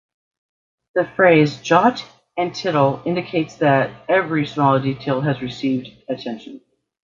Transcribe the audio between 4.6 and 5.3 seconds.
detail